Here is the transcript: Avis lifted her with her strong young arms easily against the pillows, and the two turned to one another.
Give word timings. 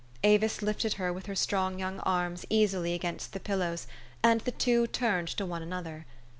Avis 0.23 0.63
lifted 0.63 0.93
her 0.93 1.13
with 1.13 1.27
her 1.27 1.35
strong 1.35 1.77
young 1.77 1.99
arms 1.99 2.43
easily 2.49 2.95
against 2.95 3.33
the 3.33 3.39
pillows, 3.39 3.85
and 4.23 4.41
the 4.41 4.51
two 4.51 4.87
turned 4.87 5.27
to 5.27 5.45
one 5.45 5.61
another. 5.61 6.07